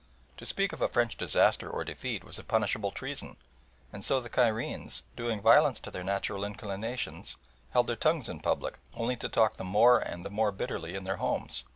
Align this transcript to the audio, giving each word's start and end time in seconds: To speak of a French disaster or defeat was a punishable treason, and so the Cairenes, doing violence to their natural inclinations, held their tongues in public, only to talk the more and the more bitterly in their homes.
To 0.37 0.47
speak 0.47 0.73
of 0.73 0.81
a 0.81 0.89
French 0.89 1.15
disaster 1.15 1.69
or 1.69 1.83
defeat 1.83 2.23
was 2.23 2.39
a 2.39 2.43
punishable 2.43 2.89
treason, 2.89 3.37
and 3.93 4.03
so 4.03 4.19
the 4.19 4.31
Cairenes, 4.31 5.03
doing 5.15 5.41
violence 5.43 5.79
to 5.81 5.91
their 5.91 6.03
natural 6.03 6.43
inclinations, 6.43 7.35
held 7.69 7.85
their 7.85 7.95
tongues 7.95 8.27
in 8.27 8.39
public, 8.39 8.79
only 8.95 9.15
to 9.17 9.29
talk 9.29 9.57
the 9.57 9.63
more 9.63 9.99
and 9.99 10.25
the 10.25 10.31
more 10.31 10.51
bitterly 10.51 10.95
in 10.95 11.03
their 11.03 11.17
homes. 11.17 11.63